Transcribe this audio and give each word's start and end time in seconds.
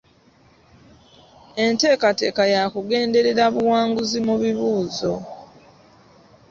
Enteekateeka 1.63 2.43
yakugenderera 2.53 3.45
buwanguzi 3.55 4.17
mu 4.27 4.35
bibuuzo. 4.41 5.13